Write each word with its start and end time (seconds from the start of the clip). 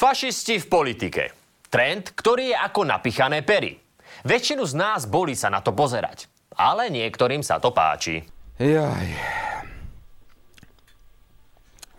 Fašisti 0.00 0.56
v 0.56 0.66
politike. 0.72 1.28
Trend, 1.68 2.16
ktorý 2.16 2.56
je 2.56 2.56
ako 2.56 2.88
napíchané 2.88 3.44
pery. 3.44 3.76
Väčšinu 4.24 4.64
z 4.64 4.72
nás 4.72 5.04
boli 5.04 5.36
sa 5.36 5.52
na 5.52 5.60
to 5.60 5.76
pozerať. 5.76 6.24
Ale 6.56 6.88
niektorým 6.88 7.44
sa 7.44 7.60
to 7.60 7.68
páči. 7.68 8.24
Jaj. 8.56 9.08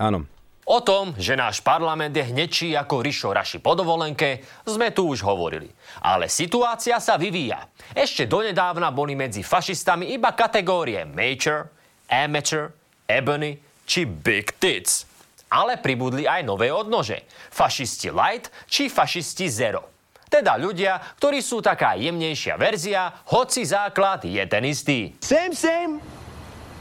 Áno. 0.01 0.25
O 0.65 0.81
tom, 0.81 1.13
že 1.13 1.37
náš 1.37 1.61
parlament 1.61 2.09
je 2.09 2.25
hnečí 2.25 2.73
ako 2.73 3.05
Rišo 3.05 3.37
Raši 3.37 3.61
po 3.61 3.77
dovolenke, 3.77 4.41
sme 4.65 4.89
tu 4.89 5.05
už 5.05 5.21
hovorili. 5.21 5.69
Ale 6.01 6.25
situácia 6.25 6.97
sa 6.97 7.21
vyvíja. 7.21 7.69
Ešte 7.93 8.25
donedávna 8.25 8.89
boli 8.89 9.13
medzi 9.13 9.45
fašistami 9.45 10.09
iba 10.09 10.33
kategórie 10.33 11.05
Major, 11.05 11.69
Amateur, 12.09 12.73
Ebony 13.05 13.61
či 13.85 14.09
Big 14.09 14.57
Tits. 14.57 15.10
Ale 15.51 15.75
pribudli 15.83 16.23
aj 16.23 16.47
nové 16.47 16.71
odnože. 16.71 17.27
Fašisti 17.51 18.07
light 18.07 18.47
či 18.71 18.87
fašisti 18.87 19.51
zero. 19.51 19.91
Teda 20.31 20.55
ľudia, 20.55 20.95
ktorí 21.19 21.43
sú 21.43 21.59
taká 21.59 21.99
jemnejšia 21.99 22.55
verzia, 22.55 23.11
hoci 23.35 23.67
základ 23.67 24.23
je 24.23 24.39
ten 24.47 24.63
istý. 24.63 25.11
Same, 25.19 25.51
same, 25.51 25.99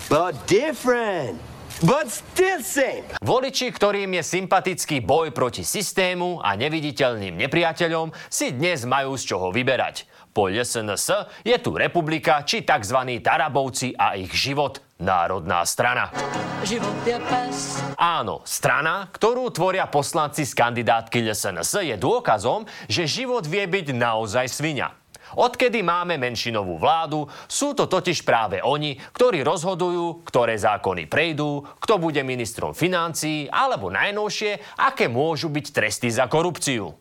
but 0.06 0.38
different. 0.46 1.34
But 1.80 2.12
still 2.12 2.60
same. 2.60 3.08
Voliči, 3.24 3.72
ktorým 3.72 4.12
je 4.20 4.22
sympatický 4.22 5.00
boj 5.00 5.32
proti 5.32 5.64
systému 5.64 6.38
a 6.44 6.52
neviditeľným 6.52 7.40
nepriateľom, 7.40 8.12
si 8.28 8.52
dnes 8.52 8.84
majú 8.84 9.16
z 9.16 9.34
čoho 9.34 9.48
vyberať. 9.48 10.04
Po 10.30 10.46
SNS 10.46 11.42
je 11.42 11.56
tu 11.58 11.74
republika 11.74 12.46
či 12.46 12.62
tzv. 12.62 13.18
Tarabovci 13.18 13.98
a 13.98 14.14
ich 14.14 14.30
život 14.30 14.78
Národná 15.02 15.66
strana. 15.66 16.14
Život 16.62 16.94
je 17.02 17.18
pes. 17.26 17.82
Áno, 17.98 18.44
strana, 18.46 19.10
ktorú 19.10 19.50
tvoria 19.50 19.90
poslanci 19.90 20.46
z 20.46 20.54
kandidátky 20.54 21.26
SNS 21.34 21.82
je 21.82 21.96
dôkazom, 21.98 22.68
že 22.86 23.10
život 23.10 23.42
vie 23.42 23.66
byť 23.66 23.96
naozaj 23.96 24.46
svinia. 24.46 24.94
Odkedy 25.34 25.82
máme 25.82 26.18
menšinovú 26.18 26.78
vládu, 26.78 27.26
sú 27.46 27.74
to 27.74 27.86
totiž 27.86 28.26
práve 28.26 28.58
oni, 28.62 28.98
ktorí 29.14 29.46
rozhodujú, 29.46 30.26
ktoré 30.26 30.58
zákony 30.58 31.06
prejdú, 31.06 31.62
kto 31.78 32.02
bude 32.02 32.22
ministrom 32.26 32.74
financií, 32.74 33.46
alebo 33.46 33.94
najnovšie, 33.94 34.78
aké 34.78 35.06
môžu 35.06 35.46
byť 35.50 35.66
tresty 35.70 36.10
za 36.10 36.26
korupciu. 36.26 36.98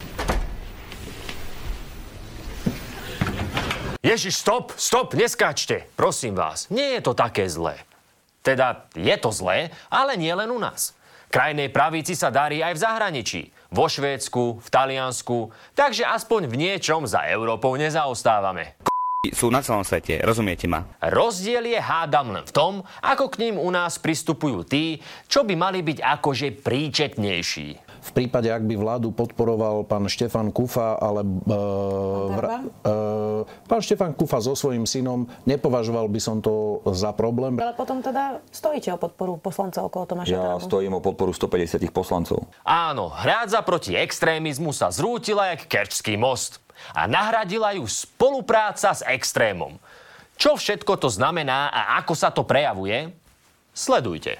Ježiš, 3.99 4.39
stop, 4.39 4.71
stop, 4.79 5.11
neskáčte. 5.11 5.83
Prosím 5.99 6.31
vás, 6.31 6.71
nie 6.71 6.95
je 6.95 7.01
to 7.03 7.11
také 7.11 7.51
zlé. 7.51 7.83
Teda 8.39 8.87
je 8.95 9.11
to 9.19 9.27
zlé, 9.27 9.75
ale 9.91 10.15
nie 10.15 10.31
len 10.31 10.47
u 10.47 10.55
nás. 10.55 10.95
Krajnej 11.27 11.67
pravici 11.67 12.15
sa 12.15 12.31
darí 12.31 12.63
aj 12.63 12.79
v 12.79 12.83
zahraničí. 12.87 13.41
Vo 13.75 13.91
Švédsku, 13.91 14.63
v 14.63 14.67
Taliansku. 14.71 15.51
Takže 15.75 16.07
aspoň 16.07 16.47
v 16.47 16.55
niečom 16.55 17.03
za 17.03 17.27
Európou 17.27 17.75
nezaostávame. 17.75 18.79
Sú 19.35 19.51
na 19.51 19.59
celom 19.59 19.83
svete, 19.83 20.23
rozumiete 20.23 20.63
ma? 20.63 20.87
Rozdiel 21.03 21.67
je 21.67 21.79
hádam 21.83 22.31
len 22.31 22.47
v 22.47 22.55
tom, 22.55 22.73
ako 23.03 23.27
k 23.35 23.51
ním 23.51 23.59
u 23.59 23.67
nás 23.67 23.99
pristupujú 23.99 24.63
tí, 24.63 25.03
čo 25.27 25.43
by 25.43 25.59
mali 25.59 25.83
byť 25.83 25.99
akože 25.99 26.63
príčetnejší. 26.63 27.88
V 27.99 28.11
prípade, 28.15 28.47
ak 28.47 28.63
by 28.63 28.75
vládu 28.79 29.11
podporoval 29.11 29.83
pán 29.83 30.07
Štefan 30.07 30.49
Kufa, 30.49 30.95
ale 30.95 31.21
e, 31.21 31.59
vra- 32.31 32.63
e, 32.63 32.93
pán 33.67 33.81
Štefan 33.83 34.15
Kufa 34.15 34.39
so 34.39 34.55
svojím 34.55 34.87
synom, 34.87 35.27
nepovažoval 35.43 36.07
by 36.07 36.19
som 36.19 36.39
to 36.39 36.79
za 36.95 37.11
problém. 37.11 37.59
Ale 37.59 37.75
potom 37.75 37.99
teda 37.99 38.39
stojíte 38.49 38.95
o 38.95 38.97
podporu 38.97 39.35
poslancov 39.37 39.91
okolo 39.91 40.03
Tomáša 40.07 40.31
Ja 40.31 40.41
Tarabu. 40.55 40.63
stojím 40.63 40.93
o 40.95 41.01
podporu 41.03 41.31
150 41.35 41.83
poslancov. 41.91 42.47
Áno, 42.63 43.11
hrádza 43.11 43.59
proti 43.61 43.93
extrémizmu 43.93 44.71
sa 44.71 44.89
zrútila 44.89 45.51
jak 45.53 45.67
Kerčský 45.67 46.15
most 46.15 46.63
a 46.95 47.05
nahradila 47.05 47.75
ju 47.75 47.83
spolupráca 47.83 48.95
s 48.95 49.03
extrémom. 49.03 49.75
Čo 50.39 50.55
všetko 50.55 50.95
to 50.95 51.11
znamená 51.11 51.67
a 51.67 51.99
ako 51.99 52.13
sa 52.15 52.31
to 52.31 52.47
prejavuje? 52.47 53.11
Sledujte. 53.75 54.39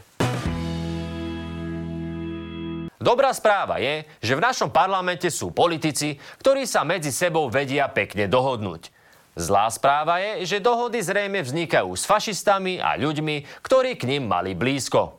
Dobrá 3.00 3.32
správa 3.32 3.80
je, 3.80 4.04
že 4.20 4.36
v 4.36 4.44
našom 4.44 4.76
parlamente 4.76 5.32
sú 5.32 5.56
politici, 5.56 6.20
ktorí 6.44 6.68
sa 6.68 6.84
medzi 6.84 7.16
sebou 7.16 7.48
vedia 7.48 7.88
pekne 7.88 8.28
dohodnúť. 8.28 8.92
Zlá 9.40 9.72
správa 9.72 10.20
je, 10.20 10.44
že 10.44 10.60
dohody 10.60 11.00
zrejme 11.00 11.40
vznikajú 11.40 11.96
s 11.96 12.04
fašistami 12.04 12.84
a 12.84 13.00
ľuďmi, 13.00 13.64
ktorí 13.64 13.96
k 13.96 14.04
ním 14.04 14.28
mali 14.28 14.52
blízko. 14.52 15.16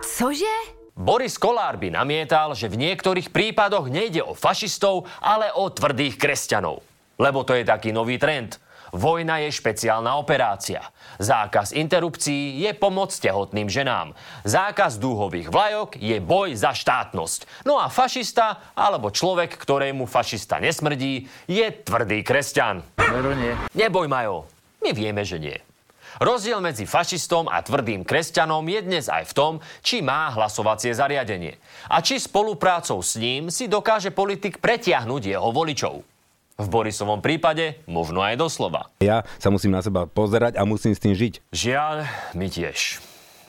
Cože? 0.00 0.56
Boris 0.96 1.36
Kolár 1.36 1.76
by 1.76 1.92
namietal, 1.92 2.56
že 2.56 2.72
v 2.72 2.80
niektorých 2.80 3.28
prípadoch 3.28 3.92
nejde 3.92 4.24
o 4.24 4.32
fašistov, 4.32 5.04
ale 5.20 5.52
o 5.52 5.68
tvrdých 5.68 6.16
kresťanov. 6.16 6.80
Lebo 7.20 7.44
to 7.44 7.52
je 7.52 7.68
taký 7.68 7.92
nový 7.92 8.16
trend. 8.16 8.56
Vojna 8.96 9.44
je 9.44 9.52
špeciálna 9.52 10.16
operácia. 10.16 10.80
Zákaz 11.20 11.76
interrupcií 11.76 12.64
je 12.64 12.72
pomoc 12.72 13.12
tehotným 13.12 13.68
ženám. 13.68 14.16
Zákaz 14.48 14.96
dúhových 14.96 15.52
vlajok 15.52 16.00
je 16.00 16.16
boj 16.16 16.56
za 16.56 16.72
štátnosť. 16.72 17.68
No 17.68 17.76
a 17.76 17.92
fašista, 17.92 18.72
alebo 18.72 19.12
človek, 19.12 19.52
ktorému 19.52 20.08
fašista 20.08 20.56
nesmrdí, 20.56 21.28
je 21.44 21.66
tvrdý 21.84 22.24
kresťan. 22.24 22.80
Neboj, 23.76 24.08
Majo. 24.08 24.48
My 24.80 24.96
vieme, 24.96 25.28
že 25.28 25.36
nie. 25.36 25.60
Rozdiel 26.16 26.64
medzi 26.64 26.88
fašistom 26.88 27.52
a 27.52 27.60
tvrdým 27.60 28.00
kresťanom 28.00 28.64
je 28.64 28.80
dnes 28.80 29.04
aj 29.04 29.28
v 29.28 29.36
tom, 29.36 29.52
či 29.84 30.00
má 30.00 30.32
hlasovacie 30.32 30.96
zariadenie. 30.96 31.60
A 31.92 32.00
či 32.00 32.16
spoluprácou 32.16 33.04
s 33.04 33.20
ním 33.20 33.52
si 33.52 33.68
dokáže 33.68 34.08
politik 34.08 34.56
pretiahnuť 34.56 35.22
jeho 35.36 35.52
voličov. 35.52 36.15
V 36.56 36.72
Borisovom 36.72 37.20
prípade 37.20 37.84
možno 37.84 38.24
aj 38.24 38.40
doslova. 38.40 38.88
Ja 39.04 39.28
sa 39.36 39.52
musím 39.52 39.76
na 39.76 39.84
seba 39.84 40.08
pozerať 40.08 40.56
a 40.56 40.64
musím 40.64 40.96
s 40.96 41.04
tým 41.04 41.12
žiť. 41.12 41.52
Žiaľ, 41.52 42.08
my 42.32 42.48
tiež. 42.48 42.96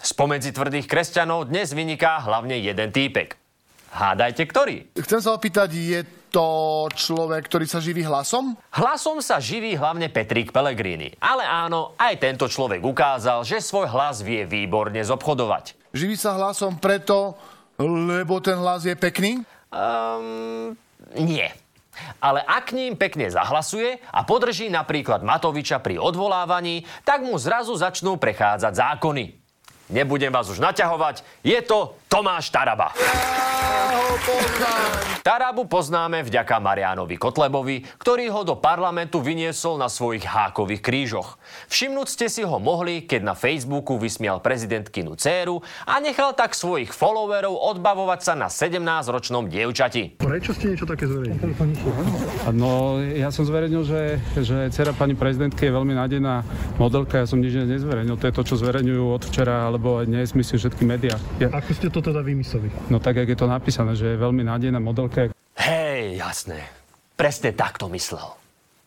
Spomedzi 0.03 0.51
tvrdých 0.51 0.91
kresťanov 0.91 1.47
dnes 1.47 1.71
vyniká 1.71 2.19
hlavne 2.27 2.59
jeden 2.59 2.91
týpek. 2.91 3.39
Hádajte, 3.95 4.43
ktorý? 4.51 4.91
Chcem 4.99 5.23
sa 5.23 5.39
opýtať, 5.39 5.71
je 5.71 6.03
to 6.35 6.47
človek, 6.91 7.47
ktorý 7.47 7.63
sa 7.63 7.79
živí 7.79 8.03
hlasom? 8.03 8.59
Hlasom 8.75 9.23
sa 9.23 9.39
živí 9.39 9.79
hlavne 9.79 10.11
Petrík 10.11 10.51
Pellegrini. 10.51 11.15
Ale 11.23 11.47
áno, 11.47 11.95
aj 11.95 12.19
tento 12.19 12.51
človek 12.51 12.83
ukázal, 12.83 13.47
že 13.47 13.63
svoj 13.63 13.87
hlas 13.87 14.19
vie 14.19 14.43
výborne 14.43 14.99
zobchodovať. 14.99 15.95
Živí 15.95 16.19
sa 16.19 16.35
hlasom 16.35 16.75
preto, 16.75 17.39
lebo 17.79 18.43
ten 18.43 18.59
hlas 18.59 18.83
je 18.83 18.99
pekný? 18.99 19.47
Um, 19.71 20.75
nie. 21.15 21.47
Ale 22.21 22.45
ak 22.45 22.71
ním 22.71 22.93
pekne 22.93 23.27
zahlasuje 23.27 23.97
a 24.13 24.21
podrží 24.23 24.69
napríklad 24.69 25.25
Matoviča 25.25 25.81
pri 25.81 25.97
odvolávaní, 25.97 26.85
tak 27.01 27.25
mu 27.25 27.41
zrazu 27.41 27.73
začnú 27.73 28.21
prechádzať 28.21 28.73
zákony. 28.77 29.25
Nebudem 29.91 30.29
vás 30.29 30.51
už 30.51 30.61
naťahovať, 30.61 31.25
je 31.41 31.59
to 31.65 31.96
Tomáš 32.07 32.55
Taraba. 32.55 32.95
Tarabu 35.27 35.67
poznáme 35.67 36.23
vďaka 36.23 36.55
Marianovi 36.63 37.19
Kotlebovi, 37.19 37.83
ktorý 37.99 38.31
ho 38.31 38.41
do 38.47 38.55
parlamentu 38.55 39.19
vyniesol 39.19 39.75
na 39.75 39.91
svojich 39.91 40.23
hákových 40.23 40.79
krížoch. 40.79 41.35
Všimnúť 41.67 42.07
ste 42.07 42.27
si 42.31 42.47
ho 42.47 42.57
mohli, 42.63 43.03
keď 43.03 43.21
na 43.27 43.35
Facebooku 43.35 43.99
vysmial 43.99 44.39
prezidentkinu 44.39 45.19
dceru 45.19 45.59
a 45.83 45.99
nechal 45.99 46.31
tak 46.31 46.55
svojich 46.55 46.95
followerov 46.95 47.59
odbavovať 47.75 48.19
sa 48.23 48.33
na 48.39 48.47
17-ročnom 48.47 49.51
dievčati. 49.51 50.15
Prečo 50.15 50.55
ste 50.55 50.71
niečo 50.71 50.87
také 50.87 51.11
zverejnili? 51.11 51.43
No, 52.55 53.03
ja 53.03 53.27
som 53.35 53.43
zverejnil, 53.43 53.83
že, 53.83 54.23
že 54.39 54.71
dcera 54.71 54.95
pani 54.95 55.11
prezidentky 55.11 55.67
je 55.67 55.75
veľmi 55.75 55.91
nádejná 55.91 56.47
modelka, 56.79 57.19
ja 57.19 57.27
som 57.27 57.43
nič 57.43 57.51
nezverejnil. 57.51 58.15
To 58.15 58.25
je 58.31 58.33
to, 58.33 58.43
čo 58.47 58.55
zverejňujú 58.63 59.03
od 59.11 59.23
včera, 59.27 59.67
alebo 59.67 59.99
aj 59.99 60.07
dnes, 60.07 60.31
myslím, 60.31 60.55
všetky 60.55 60.83
médiá. 60.87 61.19
Ja, 61.43 61.51
Ako 61.51 61.75
ste 61.75 61.91
to 61.91 61.96
teda 62.01 62.21
vymysleli? 62.21 62.69
no 62.89 62.99
tak, 62.99 63.21
jak 63.21 63.29
je 63.29 63.39
to 63.39 63.47
napísané, 63.47 63.95
že 63.95 64.15
je 64.15 64.17
veľmi 64.17 64.43
nádejná 64.45 64.79
modelka. 64.79 65.29
Hej, 65.57 66.21
jasné. 66.21 66.63
Presne 67.17 67.51
tak 67.51 67.81
to 67.81 67.89
myslel. 67.91 68.37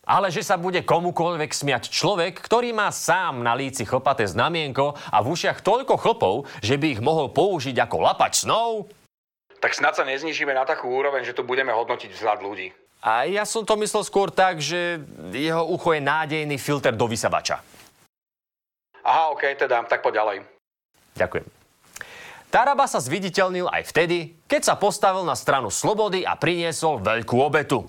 Ale 0.07 0.33
že 0.33 0.41
sa 0.41 0.57
bude 0.57 0.81
komukoľvek 0.81 1.51
smiať 1.53 1.83
človek, 1.93 2.41
ktorý 2.41 2.73
má 2.73 2.89
sám 2.89 3.45
na 3.45 3.53
líci 3.53 3.85
chlpaté 3.85 4.25
znamienko 4.25 4.97
a 4.97 5.17
v 5.21 5.29
ušiach 5.29 5.61
toľko 5.61 5.93
chlpov, 5.99 6.35
že 6.59 6.75
by 6.75 6.97
ich 6.97 7.01
mohol 7.03 7.29
použiť 7.29 7.77
ako 7.77 7.97
lapač 8.01 8.43
snov, 8.43 8.89
tak 9.61 9.77
snad 9.77 9.93
sa 9.93 10.01
neznižíme 10.01 10.49
na 10.57 10.65
takú 10.65 10.89
úroveň, 10.89 11.21
že 11.21 11.37
tu 11.37 11.45
budeme 11.45 11.69
hodnotiť 11.69 12.17
vzhľad 12.17 12.41
ľudí. 12.41 12.73
a 13.05 13.29
ja 13.29 13.45
som 13.45 13.61
to 13.61 13.77
myslel 13.77 14.01
skôr 14.01 14.33
tak, 14.33 14.57
že 14.57 14.97
jeho 15.29 15.69
ucho 15.69 15.93
je 15.93 16.01
nádejný 16.01 16.57
filter 16.57 16.97
do 16.97 17.05
vysavača. 17.05 17.61
Aha, 19.05 19.29
OK, 19.33 19.53
teda, 19.57 19.85
tak 19.85 20.01
poď 20.01 20.21
ďalej. 20.21 20.37
Ďakujem. 21.13 21.60
Taraba 22.51 22.83
sa 22.83 22.99
zviditeľnil 22.99 23.71
aj 23.71 23.95
vtedy, 23.95 24.35
keď 24.43 24.61
sa 24.67 24.75
postavil 24.75 25.23
na 25.23 25.39
stranu 25.39 25.71
slobody 25.71 26.27
a 26.27 26.35
priniesol 26.35 26.99
veľkú 26.99 27.39
obetu. 27.39 27.87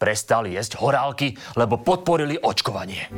Prestali 0.00 0.56
jesť 0.56 0.80
horálky, 0.80 1.36
lebo 1.52 1.76
podporili 1.84 2.40
očkovanie. 2.40 3.12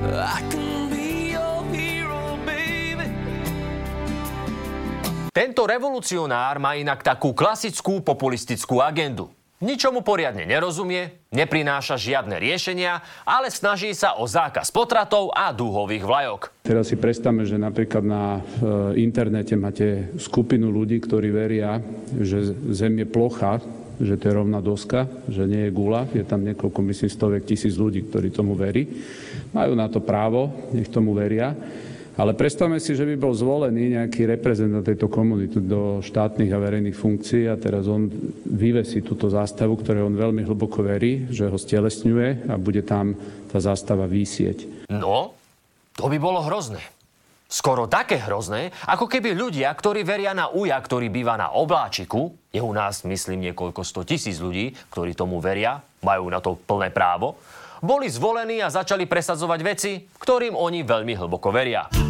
Tento 5.31 5.63
revolucionár 5.71 6.59
má 6.59 6.75
inak 6.75 7.07
takú 7.07 7.31
klasickú 7.31 8.03
populistickú 8.03 8.83
agendu. 8.83 9.31
Ničomu 9.57 10.05
poriadne 10.05 10.45
nerozumie, 10.45 11.33
neprináša 11.33 11.97
žiadne 11.97 12.37
riešenia, 12.37 13.01
ale 13.25 13.49
snaží 13.49 13.89
sa 13.97 14.21
o 14.21 14.29
zákaz 14.29 14.69
potratov 14.69 15.33
a 15.33 15.49
dúhových 15.49 16.05
vlajok. 16.05 16.41
Teraz 16.61 16.93
si 16.93 17.01
predstavme, 17.01 17.49
že 17.49 17.57
napríklad 17.57 18.05
na 18.05 18.37
e, 18.37 19.01
internete 19.01 19.57
máte 19.57 20.13
skupinu 20.21 20.69
ľudí, 20.69 21.01
ktorí 21.01 21.33
veria, 21.33 21.81
že 22.21 22.53
Zem 22.69 23.01
je 23.01 23.09
plocha, 23.09 23.65
že 23.97 24.21
to 24.21 24.29
je 24.29 24.37
rovná 24.37 24.61
doska, 24.61 25.09
že 25.25 25.49
nie 25.49 25.65
je 25.65 25.73
gula. 25.73 26.05
Je 26.13 26.21
tam 26.21 26.45
niekoľko, 26.45 26.93
myslím, 26.93 27.09
stovek 27.09 27.49
tisíc 27.49 27.81
ľudí, 27.81 28.05
ktorí 28.13 28.29
tomu 28.29 28.53
verí. 28.53 28.85
Majú 29.57 29.73
na 29.73 29.89
to 29.89 30.05
právo, 30.05 30.53
nech 30.77 30.93
tomu 30.93 31.17
veria. 31.17 31.57
Ale 32.17 32.33
predstavme 32.33 32.81
si, 32.81 32.97
že 32.97 33.05
by 33.05 33.21
bol 33.21 33.37
zvolený 33.37 33.93
nejaký 33.93 34.25
reprezentant 34.25 34.81
tejto 34.81 35.13
komunity 35.13 35.61
do 35.61 36.01
štátnych 36.01 36.49
a 36.49 36.57
verejných 36.57 36.97
funkcií 36.97 37.45
a 37.45 37.61
teraz 37.61 37.85
on 37.85 38.09
vyvesí 38.49 39.05
túto 39.05 39.29
zástavu, 39.29 39.77
ktoré 39.77 40.01
on 40.01 40.17
veľmi 40.17 40.41
hlboko 40.49 40.81
verí, 40.81 41.29
že 41.29 41.45
ho 41.45 41.61
stelesňuje 41.61 42.49
a 42.49 42.57
bude 42.57 42.81
tam 42.81 43.13
tá 43.53 43.61
zástava 43.61 44.09
vysieť. 44.09 44.89
No, 44.89 45.37
to 45.93 46.09
by 46.09 46.17
bolo 46.17 46.41
hrozné. 46.41 46.81
Skoro 47.47 47.85
také 47.87 48.19
hrozné, 48.19 48.73
ako 48.89 49.07
keby 49.07 49.37
ľudia, 49.37 49.71
ktorí 49.71 50.03
veria 50.03 50.33
na 50.33 50.51
uja, 50.51 50.81
ktorý 50.81 51.13
býva 51.13 51.37
na 51.37 51.53
obláčiku, 51.53 52.33
je 52.51 52.59
u 52.59 52.73
nás, 52.73 53.05
myslím, 53.05 53.53
niekoľko 53.53 53.87
sto 53.87 54.03
tisíc 54.03 54.41
ľudí, 54.43 54.73
ktorí 54.89 55.13
tomu 55.13 55.39
veria, 55.39 55.79
majú 56.01 56.33
na 56.33 56.41
to 56.41 56.59
plné 56.59 56.91
právo, 56.91 57.39
boli 57.85 58.09
zvolení 58.09 58.65
a 58.65 58.73
začali 58.73 59.05
presadzovať 59.05 59.61
veci, 59.63 59.93
ktorým 60.17 60.57
oni 60.57 60.81
veľmi 60.83 61.13
hlboko 61.13 61.53
veria. 61.53 62.06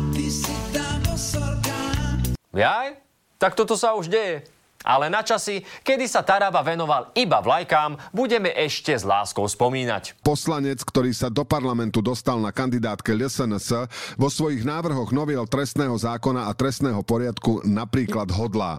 Jaj? 2.57 2.97
Tak 3.37 3.53
toto 3.53 3.77
sa 3.77 3.93
už 3.93 4.09
deje. 4.09 4.49
Ale 4.85 5.09
na 5.09 5.25
časy, 5.25 5.65
kedy 5.81 6.05
sa 6.11 6.21
Taraba 6.27 6.61
venoval 6.61 7.15
iba 7.17 7.41
vlajkám, 7.41 8.13
budeme 8.13 8.53
ešte 8.53 8.93
s 8.93 9.07
láskou 9.07 9.49
spomínať. 9.49 10.21
Poslanec, 10.21 10.83
ktorý 10.85 11.15
sa 11.17 11.33
do 11.33 11.47
parlamentu 11.47 12.05
dostal 12.05 12.37
na 12.43 12.53
kandidátke 12.53 13.17
LSNS, 13.17 13.89
vo 14.19 14.29
svojich 14.29 14.67
návrhoch 14.67 15.15
noviel 15.15 15.49
trestného 15.49 15.97
zákona 15.97 16.49
a 16.49 16.53
trestného 16.53 17.01
poriadku 17.03 17.65
napríklad 17.65 18.29
hodlá 18.35 18.79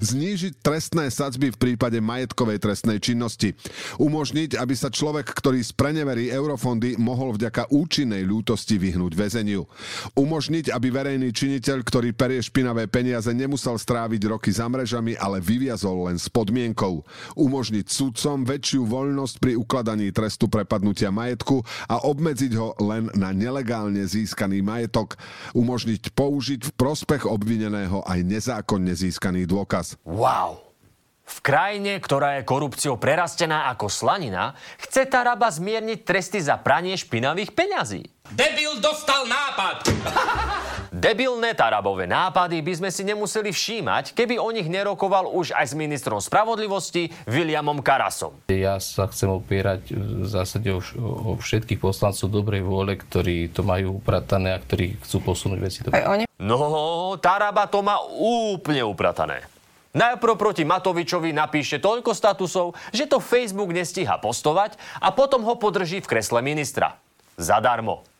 znížiť 0.00 0.60
trestné 0.60 1.08
sadzby 1.08 1.52
v 1.52 1.60
prípade 1.60 1.98
majetkovej 2.00 2.62
trestnej 2.62 2.98
činnosti, 3.02 3.54
umožniť, 4.00 4.58
aby 4.58 4.74
sa 4.76 4.92
človek, 4.92 5.26
ktorý 5.26 5.60
spreneverí 5.60 6.30
eurofondy, 6.30 6.96
mohol 7.00 7.36
vďaka 7.36 7.72
účinnej 7.72 8.22
ľútosti 8.24 8.78
vyhnúť 8.78 9.12
väzeniu, 9.16 9.64
umožniť, 10.14 10.72
aby 10.72 10.88
verejný 10.92 11.30
činiteľ, 11.32 11.82
ktorý 11.82 12.12
perie 12.12 12.40
špinavé 12.40 12.86
peniaze, 12.88 13.28
nemusel 13.32 13.76
stráviť 13.76 14.22
roky 14.30 14.50
za 14.52 14.66
mrežami, 14.70 15.18
ale 15.18 15.35
vyviazol 15.40 16.10
len 16.10 16.16
s 16.20 16.28
podmienkou 16.28 17.02
umožniť 17.36 17.86
sudcom 17.86 18.44
väčšiu 18.44 18.84
voľnosť 18.86 19.36
pri 19.40 19.52
ukladaní 19.56 20.10
trestu 20.10 20.46
prepadnutia 20.50 21.12
majetku 21.14 21.62
a 21.86 22.04
obmedziť 22.04 22.52
ho 22.56 22.74
len 22.82 23.08
na 23.14 23.30
nelegálne 23.32 24.04
získaný 24.04 24.60
majetok, 24.60 25.18
umožniť 25.52 26.12
použiť 26.12 26.60
v 26.68 26.72
prospech 26.74 27.28
obvineného 27.28 28.04
aj 28.04 28.20
nezákonne 28.24 28.92
získaný 28.92 29.44
dôkaz. 29.48 30.00
Wow! 30.02 30.66
V 31.26 31.38
krajine, 31.42 31.98
ktorá 31.98 32.38
je 32.38 32.46
korupciou 32.46 33.02
prerastená 33.02 33.66
ako 33.74 33.90
slanina, 33.90 34.54
chce 34.78 35.10
Taraba 35.10 35.50
zmierniť 35.50 36.06
tresty 36.06 36.38
za 36.38 36.54
pranie 36.62 36.94
špinavých 36.94 37.50
peňazí. 37.50 38.06
Debil 38.30 38.78
dostal 38.78 39.26
nápad! 39.26 39.78
Debilné 41.06 41.54
Tarabové 41.54 42.10
nápady 42.10 42.58
by 42.66 42.82
sme 42.82 42.90
si 42.90 43.06
nemuseli 43.06 43.54
všímať, 43.54 44.10
keby 44.10 44.42
o 44.42 44.50
nich 44.50 44.66
nerokoval 44.66 45.30
už 45.38 45.54
aj 45.54 45.70
s 45.70 45.74
ministrom 45.78 46.18
spravodlivosti 46.18 47.14
Williamom 47.30 47.78
Karasom. 47.78 48.34
Ja 48.50 48.82
sa 48.82 49.06
chcem 49.06 49.30
opierať 49.30 49.94
v 49.94 50.26
zásade 50.26 50.66
o, 50.74 50.82
o 50.98 51.38
všetkých 51.38 51.78
poslancov 51.78 52.26
dobrej 52.26 52.66
vôle, 52.66 52.98
ktorí 52.98 53.54
to 53.54 53.62
majú 53.62 54.02
upratané 54.02 54.50
a 54.50 54.58
ktorí 54.58 54.98
chcú 55.06 55.30
posunúť 55.30 55.58
veci 55.62 55.78
do... 55.86 55.94
No, 56.42 57.14
Taraba 57.22 57.70
to 57.70 57.86
má 57.86 58.02
úplne 58.18 58.82
upratané. 58.82 59.46
Najprv 59.94 60.34
proti 60.34 60.66
Matovičovi 60.66 61.30
napíše 61.30 61.78
toľko 61.78 62.18
statusov, 62.18 62.74
že 62.90 63.06
to 63.06 63.22
Facebook 63.22 63.70
nestíha 63.70 64.18
postovať 64.18 64.74
a 64.98 65.14
potom 65.14 65.46
ho 65.46 65.54
podrží 65.54 66.02
v 66.02 66.18
kresle 66.18 66.42
ministra. 66.42 66.98
Zadarmo. 67.38 68.15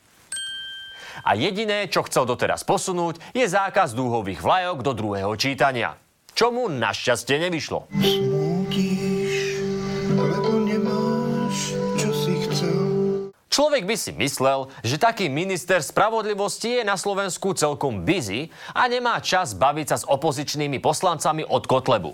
A 1.24 1.38
jediné, 1.38 1.88
čo 1.88 2.04
chcel 2.04 2.28
doteraz 2.28 2.66
posunúť, 2.66 3.22
je 3.32 3.46
zákaz 3.46 3.96
dúhových 3.96 4.42
vlajok 4.42 4.84
do 4.84 4.92
druhého 4.92 5.32
čítania. 5.38 5.96
Čo 6.36 6.52
mu 6.52 6.68
našťastie 6.68 7.48
nevyšlo. 7.48 7.88
Človek 13.56 13.88
by 13.88 13.96
si 13.96 14.12
myslel, 14.12 14.68
že 14.84 15.00
taký 15.00 15.32
minister 15.32 15.80
spravodlivosti 15.80 16.76
je 16.76 16.82
na 16.84 17.00
Slovensku 17.00 17.56
celkom 17.56 18.04
busy 18.04 18.52
a 18.76 18.84
nemá 18.84 19.16
čas 19.24 19.56
baviť 19.56 19.86
sa 19.88 19.96
s 19.96 20.04
opozičnými 20.04 20.76
poslancami 20.76 21.40
od 21.40 21.64
Kotlebu. 21.64 22.12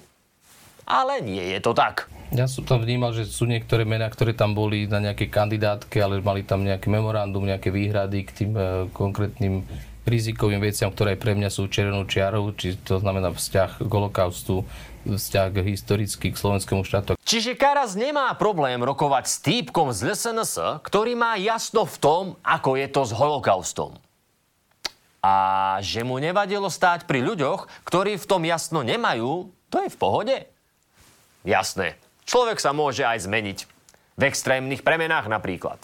Ale 0.87 1.19
nie 1.19 1.43
je 1.43 1.58
to 1.58 1.75
tak. 1.75 2.06
Ja 2.32 2.49
som 2.49 2.64
tam 2.64 2.81
vnímal, 2.81 3.12
že 3.12 3.29
sú 3.29 3.44
niektoré 3.44 3.84
mená, 3.84 4.08
ktoré 4.08 4.32
tam 4.32 4.56
boli 4.56 4.88
na 4.88 5.05
nejaké 5.05 5.29
kandidátke, 5.29 6.00
ale 6.00 6.25
mali 6.25 6.40
tam 6.40 6.64
nejaké 6.64 6.88
memorandum, 6.88 7.44
nejaké 7.44 7.69
výhrady 7.69 8.25
k 8.25 8.31
tým 8.32 8.52
e, 8.56 8.88
konkrétnym 8.96 9.69
rizikovým 10.08 10.64
veciam, 10.64 10.88
ktoré 10.88 11.20
pre 11.20 11.37
mňa 11.37 11.52
sú 11.52 11.69
červenou 11.69 12.08
čiarou, 12.08 12.56
či 12.56 12.81
to 12.81 13.05
znamená 13.05 13.37
vzťah 13.37 13.84
k 13.84 13.93
holokaustu, 13.93 14.64
vzťah 15.05 15.52
historicky 15.61 16.32
k 16.32 16.40
slovenskému 16.40 16.81
štátu. 16.88 17.20
Čiže 17.20 17.52
Karas 17.52 18.00
nemá 18.00 18.32
problém 18.32 18.81
rokovať 18.81 19.25
s 19.29 19.37
týpkom 19.44 19.93
z 19.93 20.17
LSNS, 20.17 20.81
ktorý 20.88 21.12
má 21.12 21.37
jasno 21.37 21.84
v 21.84 21.96
tom, 22.00 22.25
ako 22.40 22.81
je 22.81 22.88
to 22.88 23.02
s 23.05 23.12
holokaustom. 23.12 23.93
A 25.20 25.34
že 25.84 26.00
mu 26.00 26.17
nevadilo 26.17 26.73
stáť 26.73 27.05
pri 27.05 27.20
ľuďoch, 27.20 27.69
ktorí 27.84 28.17
v 28.17 28.25
tom 28.25 28.43
jasno 28.43 28.81
nemajú, 28.81 29.52
to 29.69 29.84
je 29.84 29.93
v 29.93 30.00
pohode. 30.00 30.37
Jasné, 31.46 31.94
človek 32.26 32.58
sa 32.58 32.74
môže 32.74 33.06
aj 33.06 33.26
zmeniť. 33.26 33.58
V 34.19 34.22
extrémnych 34.28 34.84
premenách 34.84 35.26
napríklad. 35.30 35.80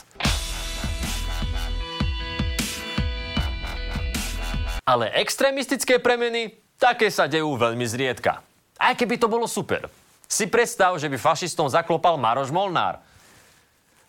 Ale 4.88 5.12
extrémistické 5.21 6.00
premeny, 6.00 6.57
také 6.80 7.12
sa 7.12 7.28
dejú 7.28 7.61
veľmi 7.61 7.85
zriedka. 7.85 8.40
Aj 8.80 8.97
keby 8.97 9.21
to 9.21 9.28
bolo 9.28 9.45
super. 9.45 9.85
Si 10.25 10.49
predstav, 10.49 10.97
že 10.97 11.12
by 11.12 11.16
fašistom 11.21 11.68
zaklopal 11.68 12.16
Maroš 12.16 12.49
Molnár. 12.49 13.00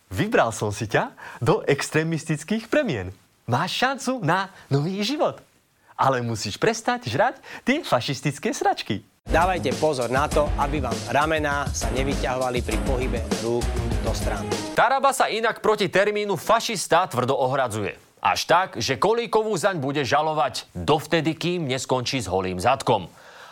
Vybral 0.08 0.52
som 0.56 0.72
si 0.72 0.88
ťa 0.88 1.12
do 1.40 1.60
extrémistických 1.68 2.68
premien. 2.72 3.12
Máš 3.44 3.76
šancu 3.76 4.24
na 4.24 4.48
nový 4.72 5.04
život. 5.04 5.40
Ale 6.00 6.24
musíš 6.24 6.56
prestať 6.56 7.12
žrať 7.12 7.40
tie 7.60 7.84
fašistické 7.84 8.56
sračky. 8.56 9.04
Dávajte 9.30 9.70
pozor 9.78 10.10
na 10.10 10.26
to, 10.26 10.50
aby 10.58 10.82
vám 10.82 10.98
ramená 11.06 11.62
sa 11.70 11.86
nevyťahovali 11.94 12.66
pri 12.66 12.78
pohybe 12.82 13.22
rúk 13.46 13.62
do 14.02 14.10
strany. 14.10 14.50
Taraba 14.74 15.14
sa 15.14 15.30
inak 15.30 15.62
proti 15.62 15.86
termínu 15.86 16.34
fašista 16.34 17.06
tvrdo 17.06 17.38
ohradzuje. 17.38 17.94
Až 18.18 18.50
tak, 18.50 18.68
že 18.82 18.98
Kolíkovú 18.98 19.54
zaň 19.54 19.78
bude 19.78 20.02
žalovať 20.02 20.66
dovtedy, 20.74 21.38
kým 21.38 21.70
neskončí 21.70 22.18
s 22.18 22.26
holým 22.26 22.58
zadkom. 22.58 23.06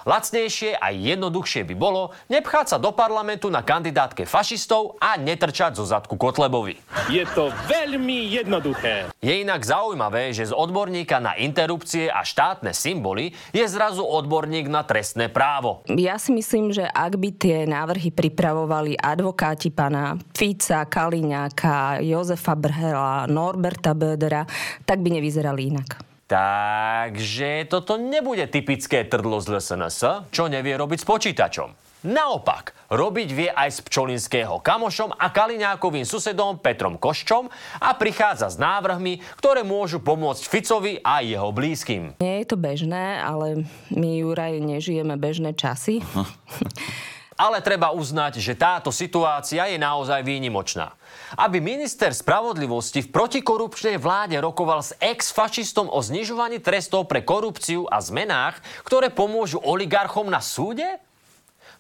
Lacnejšie 0.06 0.78
a 0.78 0.94
jednoduchšie 0.94 1.66
by 1.66 1.74
bolo 1.74 2.14
nepcháť 2.30 2.66
sa 2.74 2.78
do 2.78 2.94
parlamentu 2.94 3.50
na 3.50 3.64
kandidátke 3.64 4.28
fašistov 4.28 5.00
a 5.02 5.18
netrčať 5.18 5.78
zo 5.78 5.88
zadku 5.88 6.14
Kotlebovi. 6.14 6.78
Je 7.10 7.24
to 7.34 7.50
veľmi 7.66 8.30
jednoduché. 8.30 9.10
Je 9.18 9.42
inak 9.42 9.64
zaujímavé, 9.64 10.30
že 10.30 10.50
z 10.50 10.54
odborníka 10.54 11.18
na 11.18 11.34
interrupcie 11.34 12.06
a 12.06 12.22
štátne 12.22 12.70
symboly 12.70 13.34
je 13.50 13.64
zrazu 13.66 14.04
odborník 14.04 14.70
na 14.70 14.86
trestné 14.86 15.26
právo. 15.32 15.82
Ja 15.90 16.20
si 16.20 16.30
myslím, 16.34 16.70
že 16.70 16.86
ak 16.86 17.18
by 17.18 17.30
tie 17.34 17.56
návrhy 17.66 18.10
pripravovali 18.14 18.98
advokáti 18.98 19.70
pana 19.74 20.18
Fica, 20.34 20.86
Kaliňáka, 20.86 22.02
Jozefa 22.02 22.54
Brhela, 22.58 23.30
Norberta 23.30 23.94
Bödera, 23.94 24.44
tak 24.82 24.98
by 25.02 25.18
nevyzerali 25.18 25.74
inak. 25.74 26.17
Takže 26.28 27.64
toto 27.72 27.96
nebude 27.96 28.44
typické 28.52 29.00
trdlo 29.08 29.40
z 29.40 29.56
LSNS, 29.56 30.28
čo 30.28 30.44
nevie 30.44 30.76
robiť 30.76 31.00
s 31.00 31.08
počítačom. 31.08 31.88
Naopak, 32.04 32.76
robiť 32.92 33.28
vie 33.32 33.48
aj 33.50 33.68
s 33.74 33.78
Pčolinského 33.82 34.62
kamošom 34.62 35.18
a 35.18 35.34
Kaliňákovým 35.34 36.06
susedom 36.06 36.60
Petrom 36.60 36.94
Koščom 36.94 37.50
a 37.80 37.90
prichádza 37.96 38.52
s 38.52 38.60
návrhmi, 38.60 39.18
ktoré 39.40 39.66
môžu 39.66 39.98
pomôcť 40.04 40.44
Ficovi 40.46 41.02
a 41.02 41.24
jeho 41.24 41.50
blízkym. 41.50 42.20
Nie 42.22 42.44
je 42.44 42.46
to 42.46 42.60
bežné, 42.60 43.18
ale 43.18 43.66
my 43.90 44.22
Juraj 44.22 44.62
nežijeme 44.62 45.18
bežné 45.18 45.56
časy. 45.56 45.98
Ale 47.38 47.62
treba 47.62 47.94
uznať, 47.94 48.42
že 48.42 48.58
táto 48.58 48.90
situácia 48.90 49.70
je 49.70 49.78
naozaj 49.78 50.26
výnimočná. 50.26 50.98
Aby 51.38 51.62
minister 51.62 52.10
spravodlivosti 52.10 53.06
v 53.06 53.14
protikorupčnej 53.14 53.94
vláde 53.94 54.34
rokoval 54.42 54.82
s 54.82 54.98
ex-fašistom 54.98 55.86
o 55.86 56.02
znižovaní 56.02 56.58
trestov 56.58 57.06
pre 57.06 57.22
korupciu 57.22 57.86
a 57.86 58.02
zmenách, 58.02 58.58
ktoré 58.82 59.14
pomôžu 59.14 59.62
oligarchom 59.62 60.26
na 60.26 60.42
súde? 60.42 60.98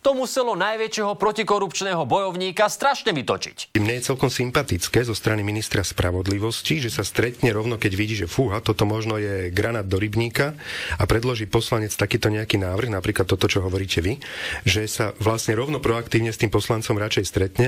To 0.06 0.14
muselo 0.14 0.54
najväčšieho 0.54 1.18
protikorupčného 1.18 2.06
bojovníka 2.06 2.70
strašne 2.70 3.10
vytočiť. 3.10 3.74
Mne 3.74 3.98
je 3.98 4.06
celkom 4.06 4.30
sympatické 4.30 5.02
zo 5.02 5.10
strany 5.10 5.42
ministra 5.42 5.82
spravodlivosti, 5.82 6.78
že 6.78 6.90
sa 6.94 7.02
stretne 7.02 7.50
rovno, 7.50 7.76
keď 7.82 7.92
vidí, 7.98 8.14
že 8.14 8.30
fúha, 8.30 8.62
toto 8.62 8.86
možno 8.86 9.18
je 9.18 9.50
granát 9.50 9.82
do 9.82 9.98
rybníka 9.98 10.54
a 10.96 11.02
predloží 11.04 11.50
poslanec 11.50 11.90
takýto 11.90 12.30
nejaký 12.30 12.62
návrh, 12.62 12.94
napríklad 12.94 13.26
toto, 13.26 13.50
čo 13.50 13.60
hovoríte 13.66 13.98
vy, 13.98 14.22
že 14.62 14.86
sa 14.86 15.10
vlastne 15.18 15.58
rovno 15.58 15.82
proaktívne 15.82 16.30
s 16.30 16.38
tým 16.38 16.54
poslancom 16.54 16.94
radšej 16.94 17.24
stretne. 17.26 17.66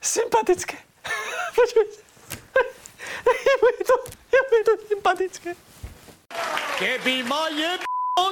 Sympatické. 0.00 0.76
Je 3.80 3.84
to, 3.84 3.96
je 4.32 4.62
to 4.64 4.74
sympatické. 4.88 5.50
Keby 6.78 7.22
ma 7.28 7.48
jeb... 7.52 7.89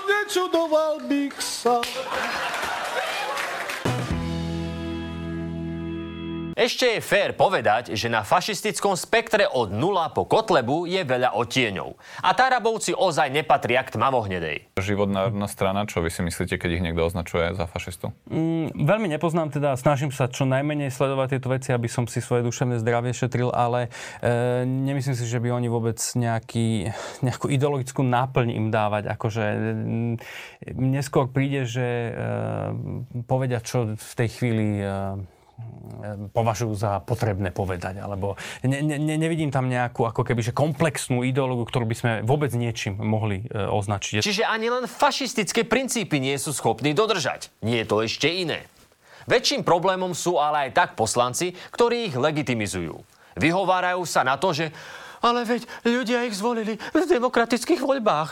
nie 0.08 0.26
cudoval 0.26 1.00
Bixa. 1.00 1.80
Ešte 6.58 6.98
je 6.98 6.98
fér 6.98 7.38
povedať, 7.38 7.94
že 7.94 8.10
na 8.10 8.26
fašistickom 8.26 8.98
spektre 8.98 9.46
od 9.46 9.70
nula 9.70 10.10
po 10.10 10.26
Kotlebu 10.26 10.90
je 10.90 11.06
veľa 11.06 11.38
odtieňov. 11.38 11.94
A 12.18 12.34
Tarabovci 12.34 12.98
ozaj 12.98 13.30
nepatria 13.30 13.86
k 13.86 13.94
tmavohnedej. 13.94 14.74
Životná 14.74 15.30
strana, 15.46 15.86
čo 15.86 16.02
vy 16.02 16.10
si 16.10 16.18
myslíte, 16.26 16.58
keď 16.58 16.70
ich 16.74 16.82
niekto 16.82 17.06
označuje 17.06 17.54
za 17.54 17.70
fašistu? 17.70 18.10
Mm, 18.26 18.74
veľmi 18.74 19.06
nepoznám, 19.06 19.54
teda 19.54 19.78
snažím 19.78 20.10
sa 20.10 20.26
čo 20.26 20.50
najmenej 20.50 20.90
sledovať 20.90 21.38
tieto 21.38 21.46
veci, 21.54 21.70
aby 21.70 21.86
som 21.86 22.10
si 22.10 22.18
svoje 22.18 22.42
duševné 22.42 22.82
zdravie 22.82 23.14
šetril, 23.14 23.54
ale 23.54 23.94
e, 24.18 24.66
nemyslím 24.66 25.14
si, 25.14 25.30
že 25.30 25.38
by 25.38 25.54
oni 25.54 25.70
vôbec 25.70 26.02
nejaký, 26.18 26.90
nejakú 27.22 27.54
ideologickú 27.54 28.02
náplň 28.02 28.58
im 28.58 28.74
dávať. 28.74 29.06
Akože 29.14 29.44
mne 30.74 31.00
skôr 31.06 31.30
príde, 31.30 31.70
že 31.70 31.86
e, 31.86 32.12
povedia, 33.30 33.62
čo 33.62 33.94
v 33.94 34.12
tej 34.18 34.28
chvíli 34.34 34.82
e, 34.82 35.37
považujú 36.30 36.72
za 36.78 37.02
potrebné 37.02 37.50
povedať. 37.50 37.98
Alebo 37.98 38.38
ne, 38.62 38.78
ne, 38.82 39.16
nevidím 39.18 39.50
tam 39.50 39.66
nejakú 39.66 40.06
ako 40.06 40.22
keby, 40.22 40.40
že 40.46 40.52
komplexnú 40.54 41.26
ideológiu, 41.26 41.66
ktorú 41.66 41.84
by 41.90 41.96
sme 41.96 42.12
vôbec 42.22 42.54
niečím 42.54 42.98
mohli 42.98 43.44
e, 43.44 43.66
označiť. 43.66 44.22
Čiže 44.22 44.46
ani 44.46 44.70
len 44.70 44.84
fašistické 44.86 45.66
princípy 45.66 46.22
nie 46.22 46.38
sú 46.38 46.54
schopní 46.54 46.94
dodržať. 46.94 47.50
Nie 47.66 47.82
je 47.82 47.88
to 47.90 47.96
ešte 48.06 48.28
iné. 48.30 48.70
Väčším 49.28 49.66
problémom 49.66 50.16
sú 50.16 50.40
ale 50.40 50.70
aj 50.70 50.70
tak 50.72 50.90
poslanci, 50.96 51.52
ktorí 51.74 52.08
ich 52.08 52.16
legitimizujú. 52.16 52.96
Vyhovárajú 53.36 54.02
sa 54.08 54.24
na 54.24 54.40
to, 54.40 54.56
že 54.56 54.72
ale 55.18 55.42
veď 55.42 55.66
ľudia 55.82 56.30
ich 56.30 56.38
zvolili 56.38 56.78
v 56.78 57.02
demokratických 57.04 57.82
voľbách. 57.82 58.30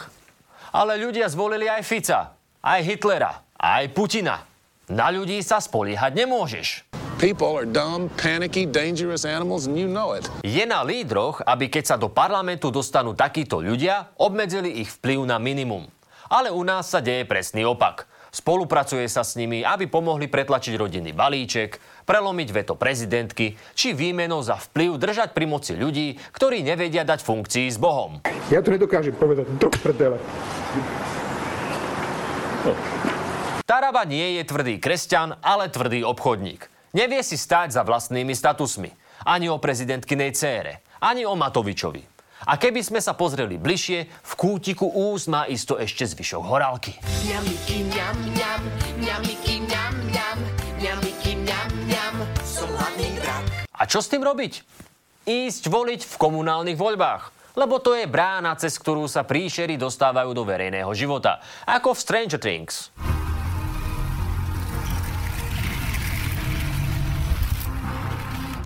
Ale 0.70 0.98
ľudia 1.00 1.26
zvolili 1.30 1.66
aj 1.66 1.82
Fica, 1.82 2.36
aj 2.62 2.80
Hitlera, 2.84 3.42
aj 3.58 3.90
Putina. 3.90 4.44
Na 4.86 5.10
ľudí 5.10 5.40
sa 5.42 5.58
spoliehať 5.58 6.14
nemôžeš. 6.14 6.95
People 7.16 7.56
are 7.56 7.64
dumb, 7.64 8.12
panicky, 8.20 8.68
dangerous 8.68 9.24
animals 9.24 9.64
and 9.64 9.80
you 9.80 9.88
know 9.88 10.12
it. 10.12 10.28
Je 10.44 10.68
na 10.68 10.84
lídroch, 10.84 11.40
aby 11.48 11.72
keď 11.72 11.84
sa 11.88 11.96
do 11.96 12.12
parlamentu 12.12 12.68
dostanú 12.68 13.16
takíto 13.16 13.64
ľudia, 13.64 14.12
obmedzili 14.20 14.84
ich 14.84 14.92
vplyv 15.00 15.24
na 15.24 15.40
minimum. 15.40 15.88
Ale 16.28 16.52
u 16.52 16.60
nás 16.60 16.92
sa 16.92 17.00
deje 17.00 17.24
presný 17.24 17.64
opak. 17.64 18.04
Spolupracuje 18.28 19.08
sa 19.08 19.24
s 19.24 19.32
nimi, 19.40 19.64
aby 19.64 19.88
pomohli 19.88 20.28
pretlačiť 20.28 20.76
rodinný 20.76 21.16
balíček, 21.16 21.80
prelomiť 22.04 22.48
veto 22.52 22.76
prezidentky, 22.76 23.56
či 23.72 23.96
výmenou 23.96 24.44
za 24.44 24.60
vplyv 24.60 25.00
držať 25.00 25.32
pri 25.32 25.48
moci 25.48 25.72
ľudí, 25.72 26.20
ktorí 26.36 26.60
nevedia 26.60 27.00
dať 27.00 27.24
funkcii 27.24 27.72
s 27.72 27.80
Bohom. 27.80 28.20
Ja 28.52 28.60
to 28.60 28.76
nedokážem 28.76 29.16
povedať 29.16 29.48
do 29.56 29.72
prdele. 29.72 30.20
Taraba 33.64 34.04
nie 34.04 34.36
je 34.36 34.42
tvrdý 34.44 34.76
kresťan, 34.76 35.40
ale 35.40 35.72
tvrdý 35.72 36.04
obchodník. 36.04 36.75
Nevie 36.94 37.22
si 37.26 37.34
stáť 37.34 37.74
za 37.74 37.82
vlastnými 37.82 38.36
statusmi. 38.36 38.90
Ani 39.26 39.50
o 39.50 39.58
prezidentkynej 39.58 40.30
cére, 40.36 40.86
ani 41.02 41.26
o 41.26 41.34
Matovičovi. 41.34 42.16
A 42.46 42.60
keby 42.60 42.84
sme 42.84 43.00
sa 43.00 43.16
pozreli 43.16 43.56
bližšie, 43.56 44.06
v 44.06 44.32
kútiku 44.36 44.86
úst 44.86 45.26
má 45.26 45.48
isto 45.48 45.80
ešte 45.80 46.04
zvyšok 46.04 46.42
horálky. 46.44 46.92
Mňamiky, 47.24 47.76
mňam, 47.90 48.16
mňam, 48.28 48.60
mňamiky, 49.00 49.54
mňam, 49.66 49.92
mňam, 50.12 50.38
mňamiky, 50.78 51.30
mňam, 51.42 51.68
mňam, 51.88 52.14
som 52.44 52.68
hladný 52.70 53.08
drak. 53.18 53.44
A 53.72 53.82
čo 53.88 54.04
s 54.04 54.12
tým 54.12 54.22
robiť? 54.22 54.62
Ísť 55.26 55.72
voliť 55.72 56.00
v 56.06 56.14
komunálnych 56.20 56.78
voľbách. 56.78 57.34
Lebo 57.56 57.80
to 57.80 57.96
je 57.96 58.04
brána, 58.04 58.52
cez 58.60 58.76
ktorú 58.76 59.08
sa 59.08 59.24
príšery 59.24 59.80
dostávajú 59.80 60.36
do 60.36 60.44
verejného 60.44 60.92
života. 60.92 61.40
Ako 61.64 61.96
v 61.96 62.02
Stranger 62.04 62.40
Things. 62.40 62.92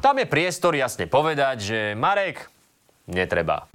Tam 0.00 0.16
je 0.16 0.24
priestor 0.24 0.72
jasne 0.72 1.04
povedať, 1.04 1.56
že 1.60 1.78
Marek 1.92 2.48
netreba. 3.04 3.68